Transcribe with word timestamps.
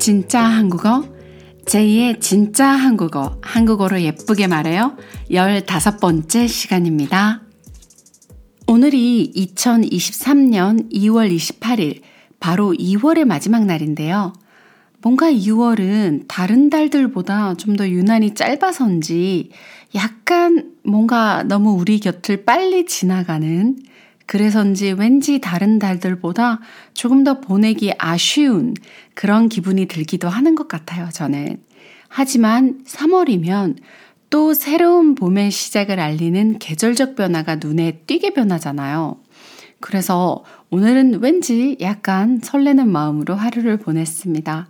진짜 0.00 0.42
한국어 0.42 1.04
제2의 1.66 2.22
진짜 2.22 2.66
한국어 2.66 3.36
한국어로 3.42 4.00
예쁘게 4.00 4.46
말해요 4.46 4.96
15번째 5.30 6.48
시간입니다. 6.48 7.42
오늘이 8.66 9.30
2023년 9.36 10.90
2월 10.90 11.30
28일 11.30 12.00
바로 12.40 12.72
2월의 12.72 13.26
마지막 13.26 13.66
날인데요. 13.66 14.32
뭔가 15.02 15.30
2월은 15.30 16.24
다른 16.28 16.70
달들보다 16.70 17.54
좀 17.58 17.76
더 17.76 17.86
유난히 17.86 18.32
짧아서인지 18.34 19.50
약간 19.94 20.72
뭔가 20.82 21.42
너무 21.42 21.72
우리 21.72 22.00
곁을 22.00 22.46
빨리 22.46 22.86
지나가는 22.86 23.76
그래서인지 24.30 24.92
왠지 24.92 25.40
다른 25.40 25.80
달들보다 25.80 26.60
조금 26.94 27.24
더 27.24 27.40
보내기 27.40 27.92
아쉬운 27.98 28.74
그런 29.14 29.48
기분이 29.48 29.86
들기도 29.86 30.28
하는 30.28 30.54
것 30.54 30.68
같아요, 30.68 31.08
저는. 31.12 31.60
하지만 32.08 32.78
3월이면 32.84 33.78
또 34.30 34.54
새로운 34.54 35.16
봄의 35.16 35.50
시작을 35.50 35.98
알리는 35.98 36.60
계절적 36.60 37.16
변화가 37.16 37.56
눈에 37.56 38.02
띄게 38.06 38.34
변하잖아요. 38.34 39.20
그래서 39.80 40.44
오늘은 40.70 41.18
왠지 41.22 41.76
약간 41.80 42.38
설레는 42.40 42.88
마음으로 42.88 43.34
하루를 43.34 43.78
보냈습니다. 43.78 44.68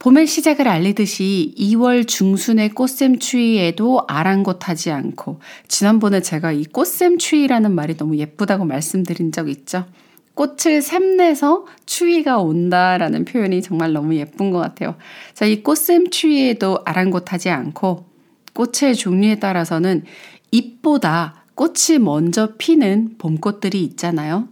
봄의 0.00 0.26
시작을 0.26 0.66
알리듯이 0.66 1.54
2월 1.58 2.08
중순의 2.08 2.70
꽃샘 2.70 3.18
추위에도 3.18 4.02
아랑곳하지 4.08 4.90
않고 4.90 5.40
지난번에 5.68 6.22
제가 6.22 6.52
이 6.52 6.64
꽃샘 6.64 7.18
추위라는 7.18 7.74
말이 7.74 7.98
너무 7.98 8.16
예쁘다고 8.16 8.64
말씀드린 8.64 9.30
적 9.30 9.50
있죠. 9.50 9.84
꽃을 10.32 10.80
샘내서 10.80 11.66
추위가 11.84 12.38
온다라는 12.38 13.26
표현이 13.26 13.60
정말 13.60 13.92
너무 13.92 14.14
예쁜 14.14 14.50
것 14.50 14.58
같아요. 14.58 14.96
자, 15.34 15.44
이 15.44 15.62
꽃샘 15.62 16.08
추위에도 16.08 16.80
아랑곳하지 16.86 17.50
않고 17.50 18.06
꽃의 18.54 18.94
종류에 18.94 19.38
따라서는 19.38 20.04
잎보다 20.50 21.44
꽃이 21.54 21.98
먼저 22.00 22.54
피는 22.56 23.16
봄꽃들이 23.18 23.82
있잖아요. 23.82 24.48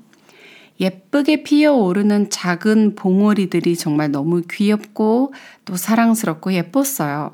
예쁘게 0.80 1.42
피어오르는 1.42 2.30
작은 2.30 2.94
봉오리들이 2.94 3.76
정말 3.76 4.10
너무 4.10 4.42
귀엽고 4.48 5.32
또 5.64 5.76
사랑스럽고 5.76 6.52
예뻤어요. 6.52 7.32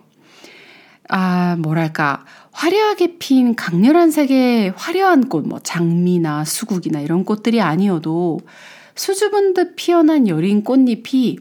아, 1.08 1.56
뭐랄까. 1.58 2.24
화려하게 2.52 3.18
핀 3.18 3.54
강렬한 3.56 4.10
색의 4.10 4.72
화려한 4.76 5.28
꽃, 5.28 5.46
뭐 5.46 5.58
장미나 5.58 6.44
수국이나 6.44 7.00
이런 7.00 7.24
꽃들이 7.24 7.60
아니어도 7.60 8.38
수줍은 8.94 9.54
듯 9.54 9.74
피어난 9.76 10.28
여린 10.28 10.62
꽃잎이 10.62 11.38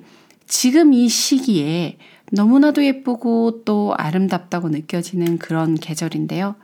지금 0.47 0.91
이 0.91 1.07
시기에 1.07 1.97
너무나도 2.31 2.83
예쁘고 2.83 3.61
또 3.63 3.93
아름답다고 3.95 4.69
느껴지는 4.69 5.37
그런 5.37 5.75
계절인데요. 5.75 6.55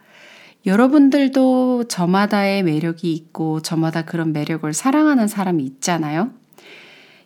여러분들도 0.66 1.86
저마다의 1.86 2.64
매력이 2.64 3.14
있고 3.14 3.62
저마다 3.62 4.04
그런 4.04 4.34
매력을 4.34 4.72
사랑하는 4.74 5.28
사람이 5.28 5.64
있잖아요. 5.64 6.32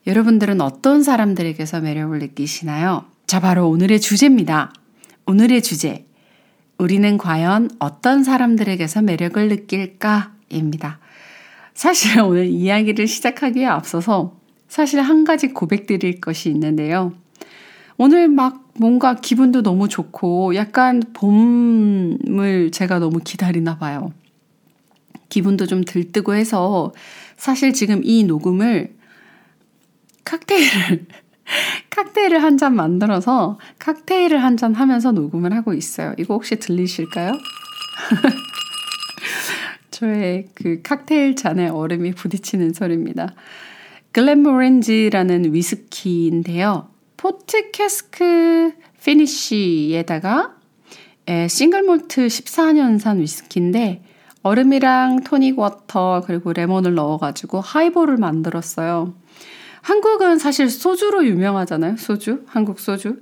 여러분들은 0.05 0.61
어떤 0.61 1.01
사람들에게서 1.01 1.81
매력을 1.81 2.17
느끼시나요? 2.19 3.05
자, 3.25 3.39
바로 3.39 3.69
오늘의 3.69 4.01
주제입니다. 4.01 4.73
오늘의 5.25 5.63
주제. 5.63 6.05
우리는 6.77 7.17
과연 7.17 7.69
어떤 7.79 8.23
사람들에게서 8.23 9.01
매력을 9.01 9.47
느낄까? 9.47 10.33
입니다. 10.49 10.99
사실 11.73 12.19
오늘 12.21 12.45
이야기를 12.45 13.07
시작하기에 13.07 13.65
앞서서 13.65 14.37
사실 14.67 15.01
한 15.01 15.23
가지 15.23 15.49
고백드릴 15.49 16.19
것이 16.19 16.49
있는데요. 16.49 17.13
오늘 18.03 18.27
막 18.27 18.65
뭔가 18.77 19.15
기분도 19.15 19.63
너무 19.63 19.87
좋고 19.87 20.55
약간 20.55 21.01
봄을 21.13 22.71
제가 22.73 22.99
너무 22.99 23.21
기다리나 23.23 23.77
봐요. 23.77 24.11
기분도 25.29 25.67
좀 25.67 25.85
들뜨고 25.85 26.33
해서 26.33 26.91
사실 27.37 27.71
지금 27.71 28.01
이 28.03 28.25
녹음을 28.25 28.93
칵테일을 30.25 31.05
칵테일을 31.91 32.43
한 32.43 32.57
잔 32.57 32.75
만들어서 32.75 33.57
칵테일을 33.79 34.43
한 34.43 34.57
잔 34.57 34.73
하면서 34.73 35.13
녹음을 35.13 35.53
하고 35.53 35.73
있어요. 35.73 36.13
이거 36.17 36.33
혹시 36.33 36.57
들리실까요? 36.57 37.31
저의 39.91 40.49
그 40.55 40.81
칵테일 40.83 41.37
잔에 41.37 41.69
얼음이 41.69 42.15
부딪히는 42.15 42.73
소리입니다. 42.73 43.33
글렌모렌지라는 44.11 45.53
위스키인데요. 45.53 46.89
port 47.23 47.71
cask 47.71 48.73
finish에다가 49.01 50.55
에, 51.25 51.47
single 51.47 51.83
malt 51.83 52.27
14년산 52.27 53.19
위스키인데 53.19 54.03
얼음이랑 54.41 55.23
토닉 55.23 55.57
워터 55.57 56.23
그리고 56.27 56.51
레몬을 56.51 56.95
넣어가지고 56.95 57.61
하이볼을 57.61 58.17
만들었어요. 58.17 59.13
한국은 59.81 60.37
사실 60.37 60.69
소주로 60.69 61.25
유명하잖아요. 61.25 61.95
소주, 61.95 62.41
한국 62.45 62.81
소주. 62.81 63.21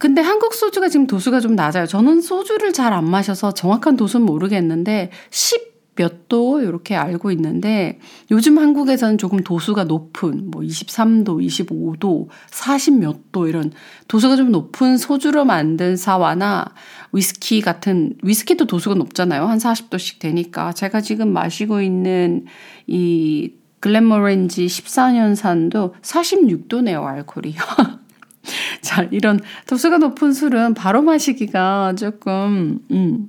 근데 0.00 0.20
한국 0.20 0.52
소주가 0.54 0.88
지금 0.88 1.06
도수가 1.06 1.38
좀 1.38 1.54
낮아요. 1.54 1.86
저는 1.86 2.20
소주를 2.20 2.72
잘 2.72 2.92
안 2.92 3.08
마셔서 3.08 3.54
정확한 3.54 3.96
도수는 3.96 4.26
모르겠는데 4.26 5.12
10 5.30 5.75
몇 5.96 6.28
도 6.28 6.60
이렇게 6.60 6.96
알고 6.96 7.30
있는데 7.32 8.00
요즘 8.30 8.58
한국에서는 8.58 9.16
조금 9.18 9.38
도수가 9.44 9.84
높은 9.84 10.50
뭐 10.50 10.62
23도, 10.62 11.40
25도, 11.44 12.28
40 12.50 12.98
몇 12.98 13.30
도 13.32 13.46
이런 13.48 13.72
도수가 14.08 14.36
좀 14.36 14.50
높은 14.50 14.96
소주로 14.96 15.44
만든 15.44 15.96
사와나 15.96 16.66
위스키 17.12 17.60
같은 17.60 18.14
위스키도 18.22 18.66
도수가 18.66 18.96
높잖아요. 18.96 19.44
한 19.46 19.58
40도씩 19.58 20.18
되니까 20.18 20.72
제가 20.72 21.00
지금 21.00 21.32
마시고 21.32 21.80
있는 21.80 22.46
이 22.86 23.52
글램모렌지 23.80 24.66
14년산도 24.66 25.92
46도네요, 26.02 27.04
알코올이. 27.04 27.54
자, 28.82 29.06
이런 29.10 29.40
도수가 29.66 29.98
높은 29.98 30.32
술은 30.32 30.74
바로 30.74 31.02
마시기가 31.02 31.94
조금 31.96 32.80
음 32.90 33.28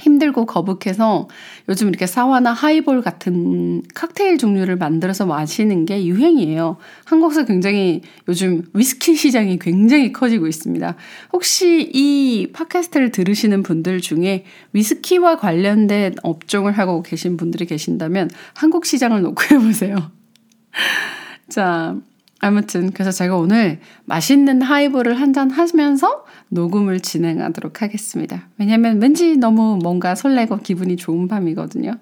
힘들고 0.00 0.46
거북해서 0.46 1.28
요즘 1.68 1.88
이렇게 1.88 2.06
사와나 2.06 2.52
하이볼 2.52 3.02
같은 3.02 3.82
칵테일 3.94 4.38
종류를 4.38 4.76
만들어서 4.76 5.26
마시는 5.26 5.86
게 5.86 6.06
유행이에요. 6.06 6.76
한국에서 7.04 7.44
굉장히 7.44 8.02
요즘 8.28 8.64
위스키 8.74 9.14
시장이 9.14 9.58
굉장히 9.58 10.12
커지고 10.12 10.46
있습니다. 10.46 10.96
혹시 11.32 11.90
이 11.92 12.48
팟캐스트를 12.52 13.10
들으시는 13.10 13.62
분들 13.62 14.00
중에 14.00 14.44
위스키와 14.72 15.36
관련된 15.36 16.16
업종을 16.22 16.72
하고 16.72 17.02
계신 17.02 17.36
분들이 17.36 17.66
계신다면 17.66 18.30
한국 18.54 18.86
시장을 18.86 19.22
놓고 19.22 19.42
해보세요. 19.54 20.10
자, 21.48 21.96
아무튼 22.44 22.90
그래서 22.90 23.10
제가 23.10 23.36
오늘 23.36 23.80
맛있는 24.04 24.60
하이볼을 24.60 25.20
한잔 25.20 25.50
하면서 25.50 26.24
녹음을 26.48 27.00
진행하도록 27.00 27.80
하겠습니다. 27.80 28.48
왜냐면 28.58 29.00
왠지 29.00 29.36
너무 29.36 29.78
뭔가 29.82 30.14
설레고 30.14 30.58
기분이 30.58 30.96
좋은 30.96 31.26
밤이거든요. 31.26 31.92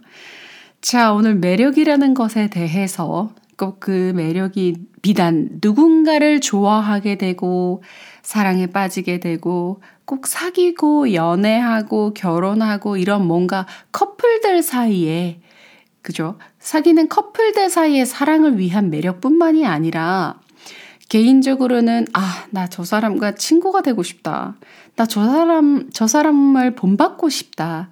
자, 0.80 1.12
오늘 1.12 1.36
매력이라는 1.36 2.14
것에 2.14 2.48
대해서 2.48 3.30
꼭 3.56 3.78
그 3.78 4.12
매력이 4.16 4.74
비단 5.02 5.60
누군가를 5.62 6.40
좋아하게 6.40 7.16
되고 7.16 7.82
사랑에 8.22 8.66
빠지게 8.66 9.20
되고 9.20 9.80
꼭 10.04 10.26
사귀고 10.26 11.14
연애하고 11.14 12.14
결혼하고 12.14 12.96
이런 12.96 13.26
뭔가 13.26 13.66
커플들 13.92 14.62
사이에 14.62 15.40
그죠? 16.02 16.36
사귀는 16.58 17.08
커플들 17.08 17.70
사이의 17.70 18.06
사랑을 18.06 18.58
위한 18.58 18.90
매력뿐만이 18.90 19.64
아니라 19.64 20.40
개인적으로는 21.16 22.06
아, 22.14 22.46
나 22.50 22.66
저 22.68 22.84
사람과 22.84 23.34
친구가 23.34 23.82
되고 23.82 24.02
싶다. 24.02 24.56
나 24.96 25.04
저 25.04 25.26
사람, 25.26 25.90
저 25.92 26.06
사람을 26.06 26.74
본받고 26.74 27.28
싶다. 27.28 27.90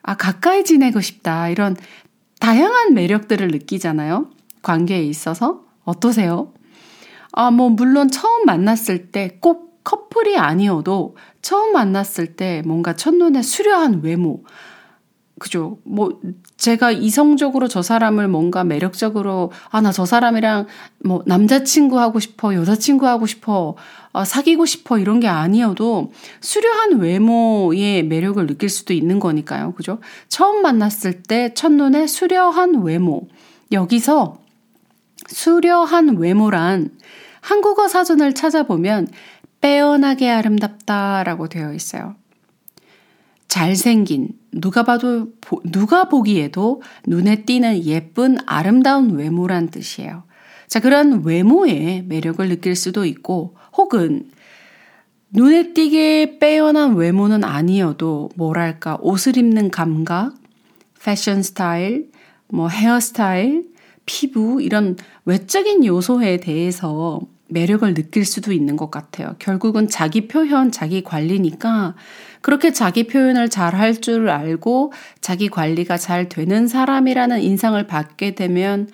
아, 0.00 0.14
가까이 0.16 0.64
지내고 0.64 1.02
싶다. 1.02 1.50
이런 1.50 1.76
다양한 2.40 2.94
매력들을 2.94 3.48
느끼잖아요. 3.48 4.30
관계에 4.62 5.02
있어서. 5.02 5.64
어떠세요? 5.84 6.54
아, 7.32 7.50
뭐, 7.50 7.68
물론 7.68 8.10
처음 8.10 8.46
만났을 8.46 9.10
때 9.12 9.36
꼭 9.40 9.70
커플이 9.84 10.38
아니어도 10.38 11.16
처음 11.42 11.72
만났을 11.74 12.36
때 12.36 12.62
뭔가 12.64 12.94
첫눈에 12.96 13.42
수려한 13.42 14.00
외모, 14.02 14.44
그죠. 15.42 15.78
뭐, 15.82 16.20
제가 16.56 16.92
이성적으로 16.92 17.66
저 17.66 17.82
사람을 17.82 18.28
뭔가 18.28 18.62
매력적으로, 18.62 19.50
아, 19.70 19.80
나 19.80 19.90
저 19.90 20.06
사람이랑 20.06 20.68
뭐, 21.00 21.24
남자친구 21.26 21.98
하고 21.98 22.20
싶어, 22.20 22.54
여자친구 22.54 23.08
하고 23.08 23.26
싶어, 23.26 23.74
아, 24.12 24.24
사귀고 24.24 24.66
싶어, 24.66 25.00
이런 25.00 25.18
게 25.18 25.26
아니어도 25.26 26.12
수려한 26.40 27.00
외모의 27.00 28.04
매력을 28.04 28.46
느낄 28.46 28.68
수도 28.68 28.94
있는 28.94 29.18
거니까요. 29.18 29.72
그죠. 29.72 29.98
처음 30.28 30.62
만났을 30.62 31.24
때 31.24 31.52
첫눈에 31.54 32.06
수려한 32.06 32.84
외모. 32.84 33.26
여기서 33.72 34.38
수려한 35.26 36.18
외모란 36.18 36.90
한국어 37.40 37.88
사전을 37.88 38.36
찾아보면 38.36 39.08
빼어나게 39.60 40.30
아름답다라고 40.30 41.48
되어 41.48 41.72
있어요. 41.72 42.14
잘생긴, 43.48 44.38
누가 44.52 44.82
봐도, 44.82 45.28
누가 45.64 46.08
보기에도 46.08 46.82
눈에 47.06 47.44
띄는 47.44 47.84
예쁜 47.84 48.36
아름다운 48.46 49.12
외모란 49.12 49.68
뜻이에요. 49.68 50.24
자, 50.68 50.80
그런 50.80 51.24
외모에 51.24 52.04
매력을 52.06 52.46
느낄 52.48 52.76
수도 52.76 53.04
있고, 53.04 53.56
혹은 53.76 54.30
눈에 55.30 55.72
띄게 55.72 56.38
빼어난 56.38 56.94
외모는 56.94 57.42
아니어도 57.42 58.28
뭐랄까 58.36 58.98
옷을 59.00 59.38
입는 59.38 59.70
감각, 59.70 60.34
패션 61.02 61.42
스타일, 61.42 62.10
뭐 62.48 62.68
헤어스타일, 62.68 63.72
피부 64.04 64.60
이런 64.60 64.96
외적인 65.24 65.86
요소에 65.86 66.38
대해서 66.38 67.20
매력을 67.52 67.92
느낄 67.94 68.24
수도 68.24 68.52
있는 68.52 68.76
것 68.76 68.90
같아요. 68.90 69.36
결국은 69.38 69.88
자기 69.88 70.26
표현, 70.28 70.72
자기 70.72 71.02
관리니까 71.02 71.94
그렇게 72.40 72.72
자기 72.72 73.06
표현을 73.06 73.48
잘 73.50 73.74
할 73.74 74.00
줄 74.00 74.30
알고 74.30 74.92
자기 75.20 75.48
관리가 75.48 75.96
잘 75.98 76.28
되는 76.28 76.66
사람이라는 76.66 77.40
인상을 77.42 77.86
받게 77.86 78.34
되면 78.34 78.88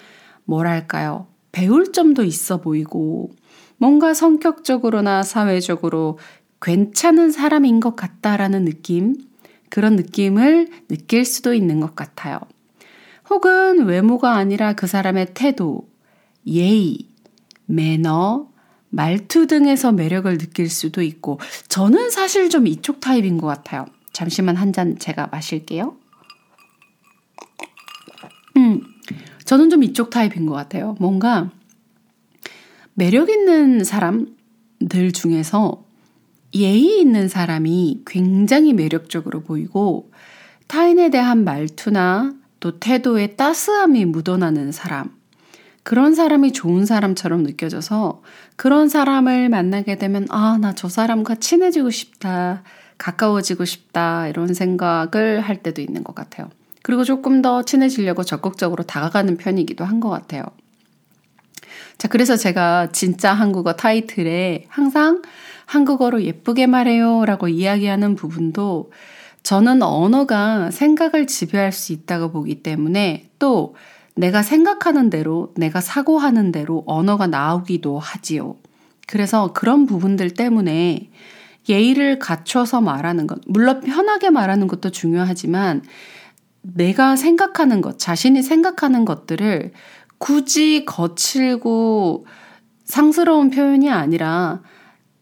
뭐랄까요. 0.45 1.27
배울 1.53 1.93
점도 1.93 2.25
있어 2.25 2.61
보이고 2.61 3.31
뭔가 3.79 4.13
성격적으로나 4.15 5.23
사회적으로 5.23 6.19
괜찮은 6.61 7.31
사람인 7.31 7.81
것 7.81 7.95
같다라는 7.97 8.65
느낌, 8.65 9.17
그런 9.71 9.97
느낌을 9.97 10.69
느낄 10.89 11.25
수도 11.25 11.55
있는 11.55 11.81
것 11.81 11.95
같아요. 11.95 12.41
혹은 13.31 13.85
외모가 13.87 14.35
아니라 14.35 14.73
그 14.73 14.87
사람의 14.87 15.29
태도, 15.35 15.89
예의, 16.47 17.08
매너, 17.69 18.49
말투 18.91 19.47
등에서 19.47 19.93
매력을 19.93 20.37
느낄 20.39 20.69
수도 20.71 21.03
있고, 21.03 21.39
저는 21.69 22.11
사실 22.11 22.49
좀 22.51 22.67
이쪽 22.67 23.01
타입인 23.01 23.39
것 23.39 23.47
같아요. 23.47 23.85
잠시만 24.13 24.57
한 24.57 24.73
잔 24.73 24.99
제가 24.99 25.29
마실게요. 25.29 25.97
음, 28.57 28.81
저는 29.45 29.71
좀 29.71 29.83
이쪽 29.83 30.11
타입인 30.11 30.47
것 30.47 30.55
같아요. 30.55 30.97
뭔가 30.99 31.51
매력 32.95 33.29
있는 33.31 33.85
사람들 33.85 35.13
중에서 35.13 35.85
예의 36.55 37.01
있는 37.01 37.29
사람이 37.29 38.03
굉장히 38.07 38.73
매력적으로 38.73 39.43
보이고 39.43 40.11
타인에 40.67 41.11
대한 41.11 41.45
말투나 41.45 42.35
또 42.61 42.81
태도에 42.81 43.37
따스함이 43.37 44.07
묻어나는 44.07 44.73
사람. 44.73 45.18
그런 45.89 46.15
사람이 46.15 46.53
좋은 46.53 46.85
사람처럼 46.85 47.45
느껴져서 47.45 48.21
그런 48.57 48.91
사람을 48.91 49.49
만나게 49.49 49.97
되면 49.97 50.27
아, 50.29 50.59
나 50.61 50.75
저 50.75 50.87
사람과 50.87 51.37
친해지고 51.37 51.89
싶다. 51.89 52.63
가까워지고 52.99 53.65
싶다. 53.65 54.29
이런 54.29 54.53
생각을 54.53 55.41
할 55.41 55.63
때도 55.63 55.81
있는 55.81 56.05
것 56.05 56.15
같아요. 56.15 56.51
그리고 56.83 57.05
조금 57.05 57.41
더 57.41 57.63
친해지려고 57.63 58.23
적극적으로 58.23 58.83
다가가는 58.85 59.39
편이기도 59.39 59.83
한 59.87 59.99
것 59.99 60.11
같아요. 60.11 60.43
자, 61.97 62.07
그래서 62.09 62.37
제가 62.37 62.89
진짜 62.93 63.33
한국어 63.33 63.73
타이틀에 63.73 64.67
항상 64.69 65.23
한국어로 65.65 66.23
예쁘게 66.23 66.67
말해요 66.67 67.25
라고 67.25 67.49
이야기하는 67.49 68.15
부분도 68.15 68.93
저는 69.43 69.81
언어가 69.83 70.71
생각을 70.71 71.27
지배할 71.27 71.73
수 71.73 71.95
있다고 71.95 72.31
보기 72.31 72.63
때문에 72.63 73.31
또 73.39 73.75
내가 74.19 74.43
생각하는 74.43 75.11
대로, 75.11 75.53
내가 75.57 75.81
사고하는 75.81 76.51
대로 76.51 76.83
언어가 76.87 77.29
나오기도 77.29 78.01
하지요. 78.01 78.57
그래서 79.07 79.53
그런 79.53 79.87
부분들 79.87 80.35
때문에 80.35 81.09
예의를 81.69 82.19
갖춰서 82.19 82.81
말하는 82.81 83.29
것, 83.29 83.39
물론 83.47 83.81
편하게 83.81 84.31
말하는 84.31 84.67
것도 84.67 84.91
중요하지만 84.91 85.83
내가 86.63 87.15
생각하는 87.15 87.81
것, 87.81 88.01
자신이 88.01 88.43
생각하는 88.43 89.05
것들을 89.05 89.71
굳이 90.19 90.85
거칠고 90.85 92.27
상스러운 92.85 93.51
표현이 93.51 93.89
아니라 93.89 94.63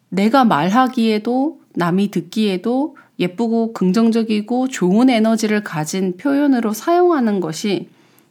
내가 0.08 0.46
말하기에도 0.46 1.60
남이 1.74 2.10
듣기에도 2.10 2.96
예쁘고 3.18 3.74
긍정적이고 3.74 4.68
좋은 4.68 5.10
에너지를 5.10 5.62
가진 5.64 6.16
표현으로 6.16 6.72
사용하는 6.72 7.40
것이 7.40 7.90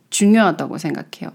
중요하다고 0.09 0.77
생각해요. 0.77 1.31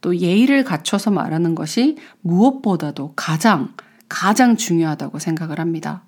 또 0.00 0.16
예의를 0.16 0.64
갖춰서 0.64 1.10
말하는 1.10 1.54
것이 1.54 1.96
무엇보다도 2.22 3.12
가장, 3.14 3.74
가장 4.08 4.56
중요하다고 4.56 5.18
생각을 5.18 5.60
합니다. 5.60 6.02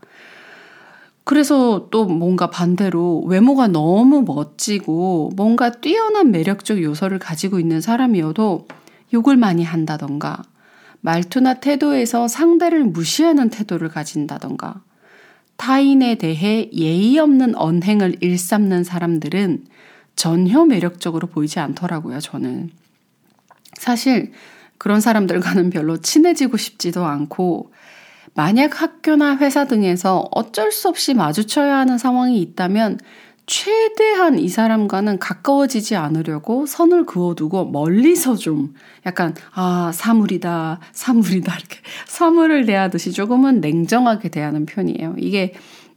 그래서 1.25 1.89
또 1.91 2.05
뭔가 2.05 2.51
반대로 2.51 3.23
외모가 3.23 3.67
너무 3.67 4.23
멋지고 4.23 5.31
뭔가 5.37 5.71
뛰어난 5.71 6.31
매력적 6.31 6.83
요소를 6.83 7.19
가지고 7.19 7.59
있는 7.59 7.81
사람이어도 7.81 8.67
욕을 9.15 9.37
많이 9.37 9.65
한다던가 9.65 10.43
말투나 11.01 11.55
태도에서 11.61 12.29
상대를 12.29 12.85
무시하는 12.85 13.49
태도를 13.49 13.89
가진다던가 13.89 14.83
타인에 15.57 16.17
대해 16.17 16.69
예의 16.75 17.19
없는 17.19 17.57
언행을 17.57 18.17
일삼는 18.21 18.85
사람들은 18.85 19.65
전혀 20.17 20.65
매력적으로 20.65 21.27
보이지 21.27 21.61
않더라고요, 21.61 22.21
저는. 22.21 22.71
사실 23.79 24.33
그런 24.79 25.01
사람들과는 25.01 25.71
별로 25.71 25.99
친해지고 25.99 26.57
싶지도 26.57 27.05
않고 27.05 27.73
만약 28.35 28.83
학교나 28.83 29.37
회사 29.39 29.67
등에서 29.67 30.29
어쩔 30.33 30.73
수 30.73 30.89
없이 30.89 31.15
마주쳐야 31.15 31.77
하는 31.79 31.99
상황이 31.99 32.41
있다면 32.41 32.99
최대한 33.47 34.39
이 34.39 34.49
사람과는 34.49 35.19
가까워지지 35.19 35.97
않으려고 35.97 36.65
선을 36.65 37.05
그어두고 37.05 37.67
멀리서 37.67 38.37
좀 38.37 38.75
약간, 39.05 39.35
아, 39.53 39.93
사물이다, 39.93 40.81
사물이다, 40.93 41.55
이렇게 41.55 41.79
사물을 42.09 42.65
대하듯이 42.65 43.13
조금은 43.13 43.61
냉정하게 43.61 44.31
대하는 44.31 44.65
편이에요. 44.65 45.17
이게 45.19 45.53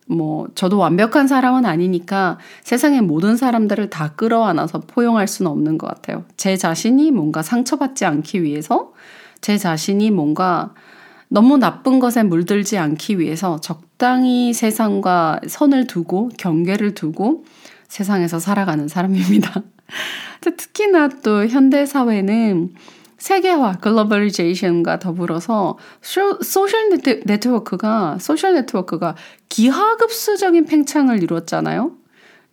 뭐, 0.08 0.48
저도 0.56 0.78
완벽한 0.78 1.28
사람은 1.28 1.66
아니니까 1.66 2.38
세상의 2.64 3.02
모든 3.02 3.36
사람들을 3.36 3.90
다 3.90 4.14
끌어안아서 4.16 4.82
포용할 4.88 5.28
수는 5.28 5.52
없는 5.52 5.78
것 5.78 5.88
같아요. 5.88 6.24
제 6.38 6.58
자신이 6.58 7.12
뭔가 7.12 7.42
상처받지 7.42 8.06
않기 8.06 8.44
위해서 8.44 8.94
제 9.42 9.58
자신이 9.58 10.12
뭔가 10.12 10.74
너무 11.30 11.58
나쁜 11.58 12.00
것에 12.00 12.24
물들지 12.24 12.78
않기 12.78 13.20
위해서 13.20 13.60
적당히 13.60 14.54
세상과 14.54 15.42
선을 15.48 15.88
두고 15.88 16.30
경계를 16.38 16.94
두고 16.94 17.44
세상에서 17.90 18.40
살아가는 18.40 18.88
사람입니다. 18.88 19.62
특히나 20.42 21.10
또 21.24 21.46
현대 21.48 21.86
사회는 21.86 22.74
세계화, 23.18 23.78
globalization과 23.78 25.00
더불어서 25.00 25.78
social 26.02 26.90
network가 27.26 28.18
social 28.20 28.54
network가 28.54 29.16
기하급수적인 29.50 30.66
팽창을 30.66 31.24
이루었잖아요. 31.24 31.94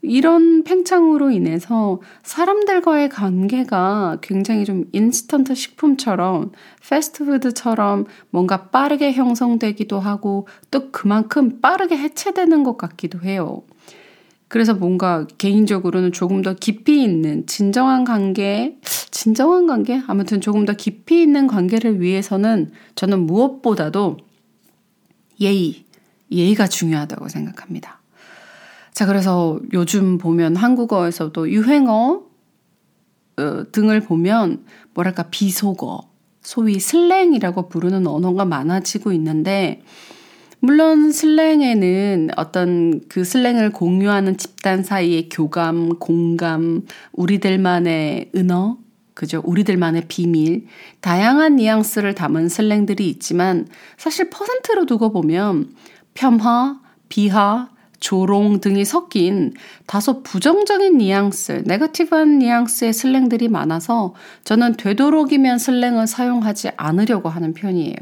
이런 0.06 0.64
팽창으로 0.64 1.30
인해서 1.30 2.00
사람들과의 2.24 3.08
관계가 3.08 4.18
굉장히 4.20 4.66
좀 4.66 4.84
인스턴트 4.92 5.54
식품처럼 5.54 6.52
패스트푸드처럼 6.86 8.04
뭔가 8.28 8.68
빠르게 8.68 9.12
형성되기도 9.12 10.00
하고 10.00 10.46
또 10.70 10.90
그만큼 10.90 11.60
빠르게 11.62 11.96
해체되는 11.96 12.64
것 12.64 12.76
같기도 12.76 13.20
해요. 13.22 13.62
그래서 14.48 14.74
뭔가 14.74 15.26
개인적으로는 15.38 16.12
조금 16.12 16.42
더 16.42 16.54
깊이 16.54 17.02
있는 17.02 17.46
진정한 17.46 18.04
관계, 18.04 18.76
진정한 19.14 19.68
관계? 19.68 20.02
아무튼 20.08 20.40
조금 20.40 20.64
더 20.64 20.72
깊이 20.72 21.22
있는 21.22 21.46
관계를 21.46 22.00
위해서는 22.00 22.72
저는 22.96 23.20
무엇보다도 23.26 24.18
예의, 25.40 25.84
예의가 26.32 26.66
중요하다고 26.66 27.28
생각합니다. 27.28 28.00
자, 28.92 29.06
그래서 29.06 29.60
요즘 29.72 30.18
보면 30.18 30.56
한국어에서도 30.56 31.48
유행어 31.48 32.24
어, 33.36 33.64
등을 33.70 34.00
보면 34.00 34.64
뭐랄까 34.94 35.22
비속어, 35.30 36.08
소위 36.42 36.80
슬랭이라고 36.80 37.68
부르는 37.68 38.08
언어가 38.08 38.44
많아지고 38.44 39.12
있는데 39.12 39.82
물론 40.58 41.12
슬랭에는 41.12 42.30
어떤 42.36 43.00
그 43.08 43.22
슬랭을 43.22 43.70
공유하는 43.70 44.38
집단 44.38 44.82
사이의 44.82 45.28
교감, 45.28 46.00
공감, 46.00 46.82
우리들만의 47.12 48.32
은어, 48.34 48.83
그죠? 49.14 49.40
우리들만의 49.44 50.04
비밀, 50.08 50.66
다양한 51.00 51.56
뉘앙스를 51.56 52.14
담은 52.14 52.48
슬랭들이 52.48 53.08
있지만 53.10 53.66
사실 53.96 54.28
퍼센트로 54.28 54.86
두고 54.86 55.12
보면 55.12 55.70
폄하, 56.14 56.80
비하, 57.08 57.68
조롱 58.00 58.60
등이 58.60 58.84
섞인 58.84 59.54
다소 59.86 60.22
부정적인 60.22 60.98
뉘앙스, 60.98 61.62
네거티브한 61.64 62.38
뉘앙스의 62.38 62.92
슬랭들이 62.92 63.48
많아서 63.48 64.14
저는 64.44 64.74
되도록이면 64.74 65.58
슬랭을 65.58 66.06
사용하지 66.06 66.72
않으려고 66.76 67.30
하는 67.30 67.54
편이에요. 67.54 67.96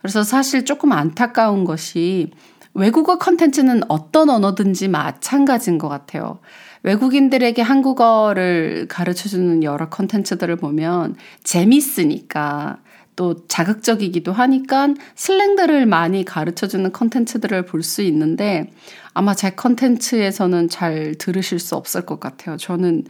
그래서 0.00 0.24
사실 0.24 0.64
조금 0.64 0.90
안타까운 0.92 1.64
것이 1.64 2.32
외국어 2.74 3.18
컨텐츠는 3.18 3.82
어떤 3.88 4.30
언어든지 4.30 4.88
마찬가지인 4.88 5.78
것 5.78 5.88
같아요. 5.88 6.40
외국인들에게 6.82 7.60
한국어를 7.60 8.86
가르쳐 8.88 9.28
주는 9.28 9.62
여러 9.62 9.88
컨텐츠들을 9.88 10.56
보면 10.56 11.16
재밌으니까 11.44 12.78
또 13.16 13.46
자극적이기도 13.48 14.32
하니까 14.32 14.94
슬랭들을 15.16 15.86
많이 15.86 16.24
가르쳐 16.24 16.68
주는 16.68 16.92
컨텐츠들을 16.92 17.66
볼 17.66 17.82
수 17.82 18.02
있는데 18.02 18.70
아마 19.12 19.34
제 19.34 19.50
컨텐츠에서는 19.50 20.68
잘 20.68 21.16
들으실 21.18 21.58
수 21.58 21.74
없을 21.74 22.06
것 22.06 22.20
같아요. 22.20 22.56
저는 22.56 23.04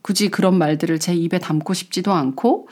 굳이 0.00 0.30
그런 0.30 0.56
말들을 0.56 0.98
제 0.98 1.14
입에 1.14 1.38
담고 1.38 1.74
싶지도 1.74 2.12
않고, 2.12 2.68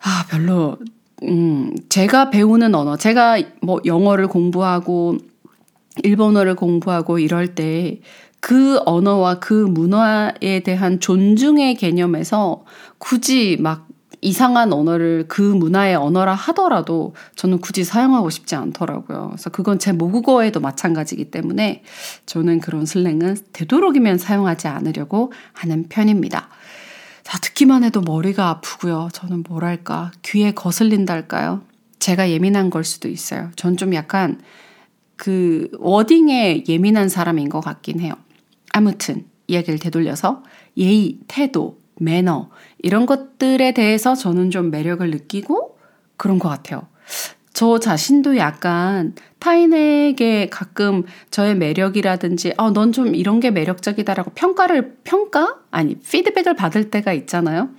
아, 0.00 0.26
별로, 0.28 0.76
음, 1.22 1.74
제가 1.88 2.30
배우는 2.30 2.74
언어, 2.74 2.96
제가 2.96 3.40
뭐 3.62 3.80
영어를 3.84 4.26
공부하고, 4.26 5.18
일본어를 6.02 6.54
공부하고 6.54 7.18
이럴 7.18 7.54
때 7.54 8.00
그 8.40 8.78
언어와 8.84 9.40
그 9.40 9.52
문화에 9.52 10.60
대한 10.64 11.00
존중의 11.00 11.74
개념에서 11.76 12.64
굳이 12.98 13.56
막 13.60 13.86
이상한 14.20 14.72
언어를 14.72 15.26
그 15.28 15.42
문화의 15.42 15.94
언어라 15.94 16.34
하더라도 16.34 17.14
저는 17.36 17.58
굳이 17.60 17.84
사용하고 17.84 18.30
싶지 18.30 18.56
않더라고요. 18.56 19.28
그래서 19.30 19.50
그건 19.50 19.78
제 19.78 19.92
모국어에도 19.92 20.60
마찬가지이기 20.60 21.30
때문에 21.30 21.82
저는 22.26 22.60
그런 22.60 22.84
슬랭은 22.84 23.36
되도록이면 23.52 24.18
사용하지 24.18 24.66
않으려고 24.68 25.32
하는 25.52 25.86
편입니다. 25.88 26.48
자, 27.22 27.38
듣기만 27.38 27.84
해도 27.84 28.00
머리가 28.00 28.48
아프고요. 28.48 29.08
저는 29.12 29.44
뭐랄까, 29.48 30.10
귀에 30.24 30.50
거슬린달까요? 30.52 31.62
제가 32.00 32.30
예민한 32.30 32.70
걸 32.70 32.84
수도 32.84 33.08
있어요. 33.08 33.50
전 33.54 33.76
좀 33.76 33.94
약간 33.94 34.40
그 35.16 35.68
워딩에 35.78 36.64
예민한 36.68 37.08
사람인 37.08 37.48
것 37.50 37.60
같긴 37.60 38.00
해요. 38.00 38.14
아무튼, 38.78 39.24
이야기를 39.48 39.80
되돌려서 39.80 40.44
예의, 40.76 41.18
태도, 41.26 41.80
매너, 41.96 42.48
이런 42.78 43.06
것들에 43.06 43.72
대해서 43.72 44.14
저는 44.14 44.52
좀 44.52 44.70
매력을 44.70 45.10
느끼고 45.10 45.76
그런 46.16 46.38
것 46.38 46.48
같아요. 46.48 46.86
저 47.52 47.80
자신도 47.80 48.36
약간 48.36 49.16
타인에게 49.40 50.48
가끔 50.48 51.02
저의 51.32 51.56
매력이라든지, 51.56 52.54
어, 52.56 52.70
넌좀 52.70 53.16
이런 53.16 53.40
게 53.40 53.50
매력적이다라고 53.50 54.30
평가를, 54.36 54.98
평가? 55.02 55.58
아니, 55.72 55.96
피드백을 55.96 56.54
받을 56.54 56.90
때가 56.90 57.12
있잖아요? 57.14 57.70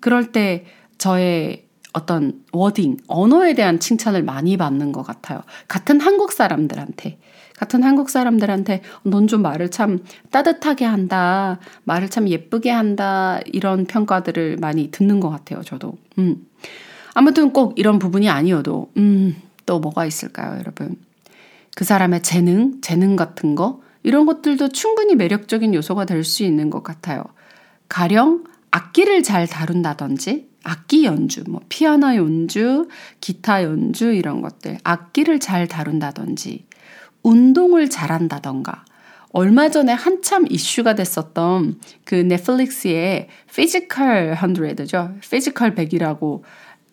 그럴 0.00 0.32
때 0.32 0.64
저의 0.98 1.66
어떤 1.92 2.42
워딩, 2.50 2.96
언어에 3.06 3.54
대한 3.54 3.78
칭찬을 3.78 4.24
많이 4.24 4.56
받는 4.56 4.90
것 4.90 5.04
같아요. 5.04 5.42
같은 5.68 6.00
한국 6.00 6.32
사람들한테. 6.32 7.18
같은 7.56 7.82
한국 7.82 8.10
사람들한테 8.10 8.82
넌 9.04 9.26
좀 9.26 9.42
말을 9.42 9.70
참 9.70 10.00
따뜻하게 10.30 10.84
한다. 10.84 11.58
말을 11.84 12.08
참 12.08 12.28
예쁘게 12.28 12.70
한다. 12.70 13.40
이런 13.46 13.86
평가들을 13.86 14.56
많이 14.60 14.90
듣는 14.90 15.20
것 15.20 15.30
같아요. 15.30 15.62
저도. 15.62 15.96
음. 16.18 16.46
아무튼 17.14 17.52
꼭 17.52 17.78
이런 17.78 17.98
부분이 18.00 18.28
아니어도, 18.28 18.90
음, 18.96 19.36
또 19.66 19.78
뭐가 19.78 20.04
있을까요, 20.04 20.58
여러분? 20.58 20.96
그 21.76 21.84
사람의 21.84 22.22
재능, 22.22 22.80
재능 22.80 23.14
같은 23.14 23.54
거, 23.54 23.80
이런 24.02 24.26
것들도 24.26 24.68
충분히 24.70 25.14
매력적인 25.14 25.74
요소가 25.74 26.04
될 26.06 26.24
수 26.24 26.42
있는 26.42 26.70
것 26.70 26.82
같아요. 26.82 27.24
가령 27.88 28.44
악기를 28.72 29.22
잘 29.22 29.46
다룬다든지, 29.46 30.48
악기 30.64 31.04
연주, 31.04 31.44
뭐 31.48 31.60
피아노 31.68 32.16
연주, 32.16 32.88
기타 33.20 33.62
연주 33.62 34.12
이런 34.12 34.40
것들, 34.42 34.78
악기를 34.82 35.38
잘 35.38 35.68
다룬다든지, 35.68 36.64
운동을 37.24 37.90
잘한다던가. 37.90 38.84
얼마 39.32 39.68
전에 39.68 39.92
한참 39.92 40.46
이슈가 40.48 40.94
됐었던 40.94 41.80
그 42.04 42.14
넷플릭스의 42.14 43.26
피지컬 43.52 44.36
100죠. 44.36 45.20
피지컬 45.20 45.74
100이라고. 45.74 46.42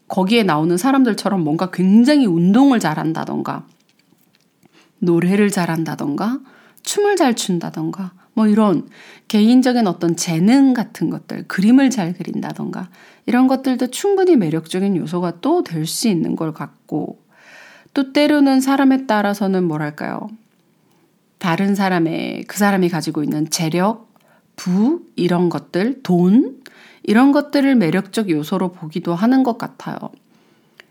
거기에 0.08 0.42
나오는 0.44 0.76
사람들처럼 0.76 1.44
뭔가 1.44 1.70
굉장히 1.70 2.26
운동을 2.26 2.80
잘한다던가. 2.80 3.68
노래를 4.98 5.52
잘한다던가. 5.52 6.40
춤을 6.82 7.16
잘 7.16 7.36
춘다던가. 7.36 8.14
뭐 8.34 8.48
이런 8.48 8.88
개인적인 9.28 9.86
어떤 9.88 10.16
재능 10.16 10.74
같은 10.74 11.10
것들, 11.10 11.48
그림을 11.48 11.92
잘 11.92 12.14
그린다던가. 12.14 12.90
이런 13.28 13.48
것들도 13.48 13.88
충분히 13.88 14.36
매력적인 14.36 14.98
요소가 14.98 15.40
또 15.42 15.64
될 15.64 15.86
수 15.86 16.08
있는 16.08 16.36
것 16.36 16.54
같고 16.54 17.20
또 17.94 18.14
때로는 18.14 18.62
사람에 18.62 19.06
따라서는 19.06 19.64
뭐랄까요. 19.66 20.30
다른 21.38 21.76
사람의, 21.76 22.44
그 22.48 22.58
사람이 22.58 22.90
가지고 22.90 23.24
있는 23.24 23.50
재력, 23.50 24.14
부, 24.56 25.02
이런 25.16 25.50
것들, 25.50 26.04
돈, 26.04 26.62
이런 27.04 27.32
것들을 27.32 27.76
매력적 27.76 28.30
요소로 28.30 28.72
보기도 28.74 29.16
하는 29.16 29.44
것 29.44 29.58
같아요. 29.58 29.98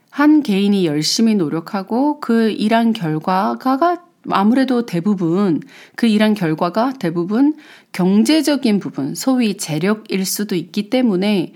한 0.09 0.43
개인이 0.43 0.85
열심히 0.85 1.35
노력하고 1.35 2.19
그 2.19 2.49
일한 2.51 2.91
결과가 2.91 4.03
아무래도 4.29 4.85
대부분 4.85 5.61
그 5.95 6.05
일한 6.05 6.33
결과가 6.33 6.93
대부분 6.99 7.55
경제적인 7.93 8.79
부분, 8.79 9.15
소위 9.15 9.55
재력일 9.57 10.25
수도 10.25 10.55
있기 10.55 10.89
때문에 10.89 11.53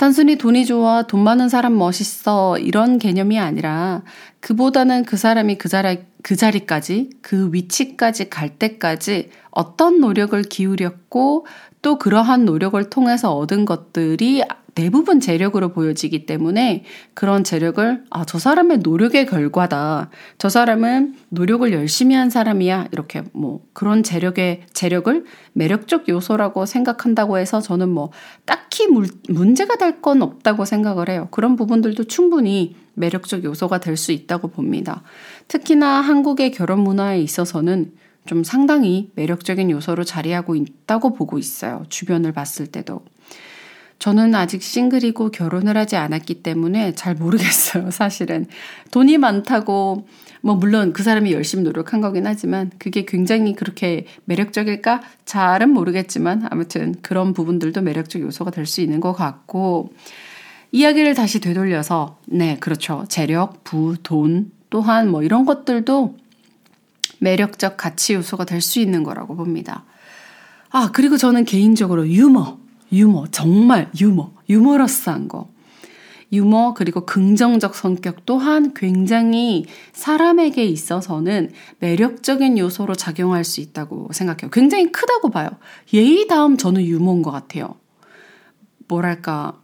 단순히 0.00 0.36
돈이 0.36 0.64
좋아, 0.64 1.02
돈 1.02 1.22
많은 1.24 1.50
사람 1.50 1.76
멋있어, 1.76 2.56
이런 2.56 2.98
개념이 2.98 3.38
아니라 3.38 4.00
그보다는 4.40 5.04
그 5.04 5.18
사람이 5.18 5.58
그 5.58 5.68
자리, 5.68 5.98
그 6.22 6.36
자리까지, 6.36 7.10
그 7.20 7.50
위치까지 7.52 8.30
갈 8.30 8.48
때까지 8.48 9.28
어떤 9.50 10.00
노력을 10.00 10.42
기울였고 10.42 11.44
또 11.82 11.98
그러한 11.98 12.46
노력을 12.46 12.82
통해서 12.88 13.36
얻은 13.36 13.66
것들이 13.66 14.42
대부분 14.80 15.20
재력으로 15.20 15.74
보여지기 15.74 16.24
때문에 16.24 16.84
그런 17.12 17.44
재력을 17.44 18.02
아, 18.08 18.24
저 18.24 18.38
사람의 18.38 18.78
노력의 18.78 19.26
결과다. 19.26 20.08
저 20.38 20.48
사람은 20.48 21.16
노력을 21.28 21.70
열심히 21.70 22.14
한 22.14 22.30
사람이야. 22.30 22.88
이렇게 22.90 23.22
뭐 23.34 23.60
그런 23.74 24.02
재력의 24.02 24.62
재력을 24.72 25.26
매력적 25.52 26.08
요소라고 26.08 26.64
생각한다고 26.64 27.36
해서 27.36 27.60
저는 27.60 27.90
뭐 27.90 28.10
딱히 28.46 28.86
물, 28.86 29.08
문제가 29.28 29.76
될 29.76 30.00
건 30.00 30.22
없다고 30.22 30.64
생각을 30.64 31.10
해요. 31.10 31.28
그런 31.30 31.56
부분들도 31.56 32.04
충분히 32.04 32.74
매력적 32.94 33.44
요소가 33.44 33.80
될 33.80 33.98
수 33.98 34.12
있다고 34.12 34.48
봅니다. 34.48 35.02
특히나 35.46 36.00
한국의 36.00 36.52
결혼 36.52 36.80
문화에 36.80 37.20
있어서는 37.20 37.92
좀 38.24 38.44
상당히 38.44 39.10
매력적인 39.14 39.70
요소로 39.70 40.04
자리하고 40.04 40.54
있다고 40.54 41.12
보고 41.12 41.36
있어요. 41.36 41.84
주변을 41.90 42.32
봤을 42.32 42.66
때도. 42.68 43.02
저는 44.00 44.34
아직 44.34 44.62
싱글이고 44.62 45.30
결혼을 45.30 45.76
하지 45.76 45.94
않았기 45.94 46.42
때문에 46.42 46.94
잘 46.94 47.14
모르겠어요, 47.14 47.90
사실은. 47.92 48.46
돈이 48.90 49.18
많다고, 49.18 50.08
뭐, 50.40 50.54
물론 50.56 50.94
그 50.94 51.02
사람이 51.02 51.32
열심히 51.32 51.62
노력한 51.64 52.00
거긴 52.00 52.26
하지만, 52.26 52.70
그게 52.78 53.04
굉장히 53.04 53.54
그렇게 53.54 54.06
매력적일까? 54.24 55.02
잘은 55.26 55.70
모르겠지만, 55.70 56.48
아무튼 56.50 56.94
그런 57.02 57.34
부분들도 57.34 57.82
매력적 57.82 58.22
요소가 58.22 58.50
될 58.50 58.66
수 58.66 58.80
있는 58.80 59.00
것 59.00 59.12
같고, 59.12 59.92
이야기를 60.72 61.14
다시 61.14 61.40
되돌려서, 61.40 62.18
네, 62.26 62.56
그렇죠. 62.58 63.04
재력, 63.08 63.64
부, 63.64 63.96
돈, 64.02 64.50
또한 64.70 65.10
뭐 65.10 65.22
이런 65.22 65.44
것들도 65.44 66.16
매력적 67.18 67.76
가치 67.76 68.14
요소가 68.14 68.46
될 68.46 68.62
수 68.62 68.80
있는 68.80 69.02
거라고 69.02 69.36
봅니다. 69.36 69.84
아, 70.70 70.90
그리고 70.92 71.18
저는 71.18 71.44
개인적으로 71.44 72.08
유머. 72.08 72.59
유머, 72.92 73.26
정말 73.30 73.90
유머, 74.00 74.32
유머러스한 74.48 75.28
거. 75.28 75.48
유머 76.32 76.74
그리고 76.74 77.04
긍정적 77.06 77.74
성격 77.74 78.24
또한 78.24 78.72
굉장히 78.74 79.66
사람에게 79.92 80.64
있어서는 80.64 81.50
매력적인 81.80 82.56
요소로 82.56 82.94
작용할 82.94 83.44
수 83.44 83.60
있다고 83.60 84.10
생각해요. 84.12 84.50
굉장히 84.50 84.92
크다고 84.92 85.30
봐요. 85.30 85.50
예의 85.92 86.28
다음 86.28 86.56
저는 86.56 86.84
유머인 86.84 87.22
것 87.22 87.32
같아요. 87.32 87.74
뭐랄까, 88.86 89.54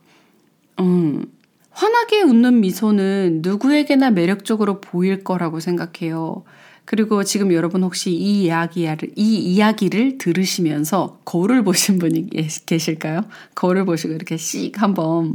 음, 0.80 1.26
환하게 1.71 2.23
웃는 2.23 2.61
미소는 2.61 3.40
누구에게나 3.42 4.11
매력적으로 4.11 4.80
보일 4.80 5.23
거라고 5.23 5.61
생각해요. 5.61 6.42
그리고 6.87 7.25
지금 7.25 7.52
여러분 7.52 7.83
혹시 7.83 8.12
이 8.12 8.45
이야기를, 8.45 9.11
이 9.16 9.37
이야기를 9.38 10.19
들으시면서 10.19 11.21
거울을 11.25 11.64
보신 11.64 11.99
분이 11.99 12.31
계실까요? 12.64 13.23
거울을 13.57 13.85
보시고 13.85 14.14
이렇게 14.14 14.37
씩 14.37 14.81
한번, 14.81 15.35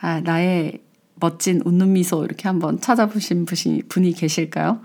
아, 0.00 0.20
나의 0.20 0.80
멋진 1.14 1.62
웃는 1.64 1.94
미소 1.94 2.24
이렇게 2.24 2.48
한번 2.48 2.80
찾아보신 2.80 3.46
분이, 3.46 4.12
계실까요? 4.12 4.82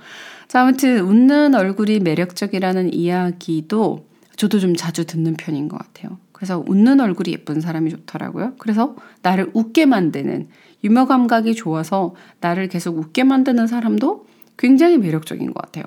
자, 0.48 0.62
아무튼 0.62 1.02
웃는 1.02 1.54
얼굴이 1.54 2.00
매력적이라는 2.00 2.94
이야기도 2.94 4.08
저도 4.38 4.60
좀 4.60 4.76
자주 4.76 5.06
듣는 5.06 5.34
편인 5.36 5.68
것 5.68 5.78
같아요. 5.78 6.18
그래서 6.32 6.64
웃는 6.66 7.00
얼굴이 7.02 7.32
예쁜 7.32 7.60
사람이 7.60 7.90
좋더라고요. 7.90 8.54
그래서 8.58 8.96
나를 9.22 9.50
웃게 9.54 9.86
만드는 9.86 10.48
유머 10.84 11.08
감각이 11.08 11.56
좋아서 11.56 12.16
나를 12.40 12.68
계속 12.70 12.98
웃게 12.98 13.24
만드는 13.24 13.68
사람도 13.68 14.28
굉장히 14.58 14.98
매력적인 14.98 15.54
것 15.54 15.62
같아요. 15.62 15.86